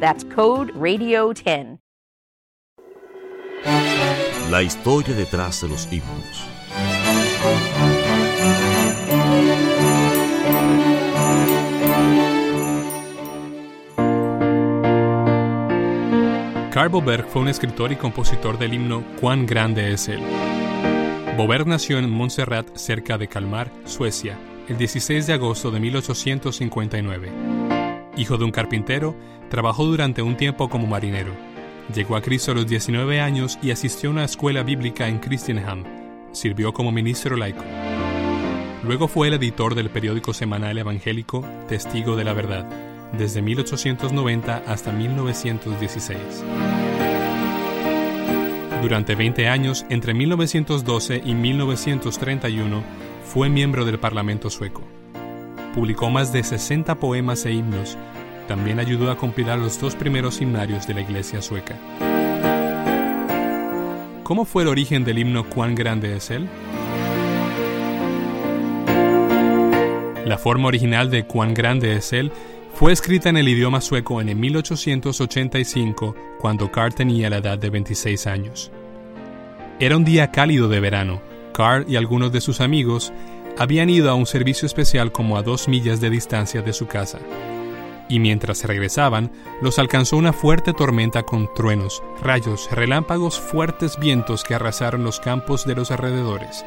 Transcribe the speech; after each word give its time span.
That's 0.00 0.24
code 0.24 0.72
RADIO10. 0.74 1.78
La 4.50 4.62
historia 4.62 5.14
detrás 5.14 5.60
de 5.60 5.68
los 5.68 5.86
himnos. 5.92 6.48
Carl 16.72 16.90
Boberg 16.90 17.26
fue 17.26 17.42
un 17.42 17.48
escritor 17.48 17.90
y 17.90 17.96
compositor 17.96 18.56
del 18.56 18.74
himno 18.74 19.02
Cuán 19.20 19.46
grande 19.46 19.92
es 19.92 20.08
él. 20.08 20.20
Boberg 21.36 21.66
nació 21.66 21.98
en 21.98 22.08
Montserrat, 22.08 22.76
cerca 22.76 23.18
de 23.18 23.26
Kalmar, 23.26 23.70
Suecia, 23.84 24.38
el 24.68 24.78
16 24.78 25.26
de 25.26 25.32
agosto 25.32 25.72
de 25.72 25.80
1859. 25.80 27.57
Hijo 28.18 28.36
de 28.36 28.44
un 28.44 28.50
carpintero, 28.50 29.14
trabajó 29.48 29.86
durante 29.86 30.22
un 30.22 30.36
tiempo 30.36 30.68
como 30.68 30.88
marinero. 30.88 31.32
Llegó 31.94 32.16
a 32.16 32.20
Cristo 32.20 32.50
a 32.50 32.54
los 32.56 32.66
19 32.66 33.20
años 33.20 33.60
y 33.62 33.70
asistió 33.70 34.10
a 34.10 34.12
una 34.12 34.24
escuela 34.24 34.64
bíblica 34.64 35.06
en 35.06 35.20
Christianham. 35.20 35.84
Sirvió 36.32 36.72
como 36.72 36.90
ministro 36.90 37.36
laico. 37.36 37.62
Luego 38.82 39.06
fue 39.06 39.28
el 39.28 39.34
editor 39.34 39.76
del 39.76 39.88
periódico 39.88 40.34
semanal 40.34 40.76
evangélico 40.78 41.44
Testigo 41.68 42.16
de 42.16 42.24
la 42.24 42.32
Verdad, 42.32 42.68
desde 43.16 43.40
1890 43.40 44.64
hasta 44.66 44.90
1916. 44.90 46.18
Durante 48.82 49.14
20 49.14 49.48
años, 49.48 49.86
entre 49.90 50.12
1912 50.12 51.22
y 51.24 51.34
1931, 51.34 52.82
fue 53.22 53.48
miembro 53.48 53.84
del 53.84 54.00
Parlamento 54.00 54.50
sueco. 54.50 54.97
Publicó 55.74 56.10
más 56.10 56.32
de 56.32 56.42
60 56.42 56.94
poemas 56.96 57.44
e 57.46 57.52
himnos. 57.52 57.96
También 58.46 58.80
ayudó 58.80 59.10
a 59.10 59.16
compilar 59.16 59.58
los 59.58 59.80
dos 59.80 59.94
primeros 59.94 60.40
himnarios 60.40 60.86
de 60.86 60.94
la 60.94 61.00
Iglesia 61.02 61.42
sueca. 61.42 61.76
¿Cómo 64.22 64.44
fue 64.44 64.62
el 64.62 64.68
origen 64.68 65.04
del 65.04 65.18
himno 65.18 65.48
Cuán 65.48 65.74
grande 65.74 66.16
es 66.16 66.30
él? 66.30 66.48
La 70.26 70.36
forma 70.36 70.68
original 70.68 71.10
de 71.10 71.26
Cuán 71.26 71.54
grande 71.54 71.96
es 71.96 72.12
él 72.12 72.30
fue 72.74 72.92
escrita 72.92 73.28
en 73.28 73.36
el 73.36 73.48
idioma 73.48 73.80
sueco 73.80 74.20
en 74.20 74.28
el 74.28 74.36
1885, 74.36 76.14
cuando 76.38 76.70
Carl 76.70 76.94
tenía 76.94 77.28
la 77.28 77.38
edad 77.38 77.58
de 77.58 77.70
26 77.70 78.26
años. 78.26 78.70
Era 79.80 79.96
un 79.96 80.04
día 80.04 80.30
cálido 80.30 80.68
de 80.68 80.78
verano. 80.78 81.20
Carl 81.52 81.86
y 81.88 81.96
algunos 81.96 82.30
de 82.30 82.40
sus 82.40 82.60
amigos 82.60 83.12
habían 83.58 83.90
ido 83.90 84.08
a 84.10 84.14
un 84.14 84.26
servicio 84.26 84.66
especial 84.66 85.10
como 85.10 85.36
a 85.36 85.42
dos 85.42 85.66
millas 85.66 86.00
de 86.00 86.10
distancia 86.10 86.62
de 86.62 86.72
su 86.72 86.86
casa. 86.86 87.18
Y 88.08 88.20
mientras 88.20 88.64
regresaban, 88.64 89.30
los 89.60 89.78
alcanzó 89.78 90.16
una 90.16 90.32
fuerte 90.32 90.72
tormenta 90.72 91.24
con 91.24 91.52
truenos, 91.52 92.02
rayos, 92.22 92.70
relámpagos, 92.70 93.38
fuertes 93.38 93.98
vientos 93.98 94.44
que 94.44 94.54
arrasaron 94.54 95.04
los 95.04 95.20
campos 95.20 95.66
de 95.66 95.74
los 95.74 95.90
alrededores. 95.90 96.64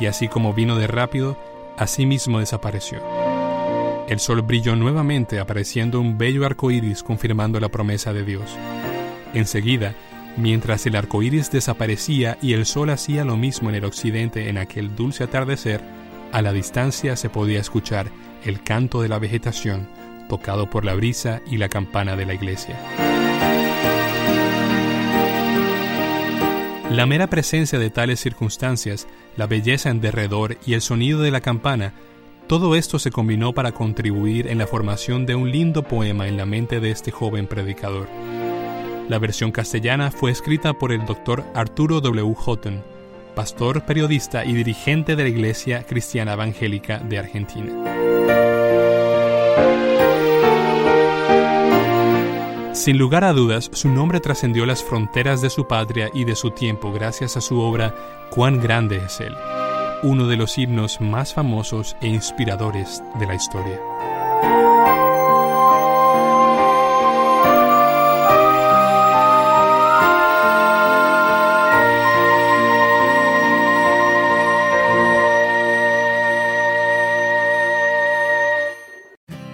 Y 0.00 0.06
así 0.06 0.26
como 0.26 0.54
vino 0.54 0.76
de 0.76 0.86
rápido, 0.86 1.36
así 1.76 2.06
mismo 2.06 2.40
desapareció. 2.40 3.00
El 4.08 4.18
sol 4.18 4.42
brilló 4.42 4.74
nuevamente, 4.76 5.38
apareciendo 5.38 6.00
un 6.00 6.18
bello 6.18 6.44
arco 6.44 6.70
iris 6.70 7.02
confirmando 7.02 7.60
la 7.60 7.68
promesa 7.68 8.12
de 8.12 8.24
Dios. 8.24 8.56
Enseguida, 9.34 9.94
mientras 10.36 10.86
el 10.86 10.96
arco 10.96 11.22
iris 11.22 11.50
desaparecía 11.50 12.38
y 12.42 12.54
el 12.54 12.66
sol 12.66 12.90
hacía 12.90 13.24
lo 13.24 13.36
mismo 13.36 13.68
en 13.68 13.76
el 13.76 13.84
occidente 13.84 14.48
en 14.48 14.58
aquel 14.58 14.96
dulce 14.96 15.24
atardecer, 15.24 15.82
a 16.34 16.42
la 16.42 16.52
distancia 16.52 17.14
se 17.14 17.30
podía 17.30 17.60
escuchar 17.60 18.10
el 18.44 18.60
canto 18.64 19.00
de 19.00 19.08
la 19.08 19.20
vegetación, 19.20 19.86
tocado 20.28 20.68
por 20.68 20.84
la 20.84 20.94
brisa 20.94 21.40
y 21.48 21.58
la 21.58 21.68
campana 21.68 22.16
de 22.16 22.26
la 22.26 22.34
iglesia. 22.34 22.76
La 26.90 27.06
mera 27.06 27.28
presencia 27.28 27.78
de 27.78 27.88
tales 27.88 28.18
circunstancias, 28.18 29.06
la 29.36 29.46
belleza 29.46 29.90
en 29.90 30.00
derredor 30.00 30.58
y 30.66 30.74
el 30.74 30.80
sonido 30.80 31.20
de 31.20 31.30
la 31.30 31.40
campana, 31.40 31.94
todo 32.48 32.74
esto 32.74 32.98
se 32.98 33.12
combinó 33.12 33.52
para 33.52 33.70
contribuir 33.70 34.48
en 34.48 34.58
la 34.58 34.66
formación 34.66 35.26
de 35.26 35.36
un 35.36 35.52
lindo 35.52 35.84
poema 35.84 36.26
en 36.26 36.36
la 36.36 36.46
mente 36.46 36.80
de 36.80 36.90
este 36.90 37.12
joven 37.12 37.46
predicador. 37.46 38.08
La 39.08 39.20
versión 39.20 39.52
castellana 39.52 40.10
fue 40.10 40.32
escrita 40.32 40.72
por 40.72 40.90
el 40.90 41.06
doctor 41.06 41.44
Arturo 41.54 42.00
W. 42.00 42.34
Houghton, 42.34 42.82
pastor, 43.34 43.82
periodista 43.82 44.44
y 44.44 44.52
dirigente 44.52 45.16
de 45.16 45.24
la 45.24 45.28
Iglesia 45.28 45.84
Cristiana 45.84 46.34
Evangélica 46.34 46.98
de 46.98 47.18
Argentina. 47.18 48.04
Sin 52.72 52.98
lugar 52.98 53.24
a 53.24 53.32
dudas, 53.32 53.70
su 53.72 53.88
nombre 53.88 54.20
trascendió 54.20 54.66
las 54.66 54.82
fronteras 54.82 55.40
de 55.40 55.48
su 55.48 55.66
patria 55.66 56.10
y 56.12 56.24
de 56.24 56.36
su 56.36 56.50
tiempo 56.50 56.92
gracias 56.92 57.36
a 57.36 57.40
su 57.40 57.60
obra 57.60 57.94
Cuán 58.30 58.60
grande 58.60 58.96
es 58.96 59.20
Él, 59.20 59.34
uno 60.02 60.26
de 60.26 60.36
los 60.36 60.58
himnos 60.58 61.00
más 61.00 61.32
famosos 61.34 61.96
e 62.00 62.08
inspiradores 62.08 63.02
de 63.18 63.26
la 63.26 63.34
historia. 63.36 63.80